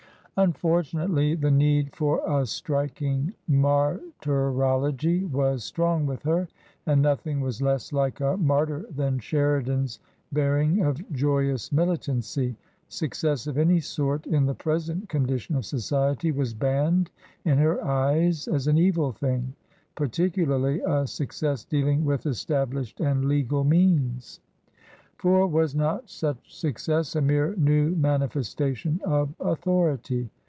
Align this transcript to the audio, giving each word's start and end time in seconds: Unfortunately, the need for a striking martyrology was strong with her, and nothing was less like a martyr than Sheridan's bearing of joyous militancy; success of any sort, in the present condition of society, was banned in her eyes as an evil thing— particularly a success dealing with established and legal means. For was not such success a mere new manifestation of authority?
Unfortunately, 0.37 1.35
the 1.35 1.51
need 1.51 1.95
for 1.95 2.23
a 2.25 2.47
striking 2.47 3.31
martyrology 3.47 5.23
was 5.25 5.63
strong 5.63 6.07
with 6.07 6.23
her, 6.23 6.47
and 6.87 6.99
nothing 6.99 7.41
was 7.41 7.61
less 7.61 7.93
like 7.93 8.21
a 8.21 8.37
martyr 8.37 8.87
than 8.95 9.19
Sheridan's 9.19 9.99
bearing 10.31 10.81
of 10.81 10.97
joyous 11.13 11.71
militancy; 11.71 12.55
success 12.87 13.45
of 13.45 13.59
any 13.59 13.81
sort, 13.81 14.25
in 14.25 14.47
the 14.47 14.55
present 14.55 15.09
condition 15.09 15.55
of 15.55 15.63
society, 15.65 16.31
was 16.31 16.55
banned 16.55 17.11
in 17.45 17.59
her 17.59 17.83
eyes 17.85 18.47
as 18.47 18.65
an 18.65 18.79
evil 18.79 19.11
thing— 19.11 19.53
particularly 19.95 20.79
a 20.79 21.05
success 21.05 21.65
dealing 21.65 22.03
with 22.03 22.25
established 22.25 22.99
and 22.99 23.25
legal 23.25 23.63
means. 23.63 24.39
For 25.17 25.45
was 25.45 25.75
not 25.75 26.09
such 26.09 26.51
success 26.57 27.15
a 27.15 27.21
mere 27.21 27.55
new 27.55 27.91
manifestation 27.91 28.99
of 29.05 29.35
authority? 29.39 30.31